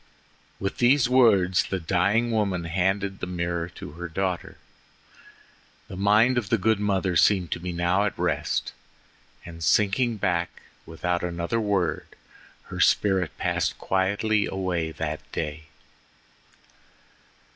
[0.59, 4.57] With these words the dying woman handed the mirror to her daughter.
[5.89, 8.73] The mind of the good mother seemed to be now at rest,
[9.45, 12.07] and sinking back without another word
[12.73, 15.65] her spirit passed quietly away that day.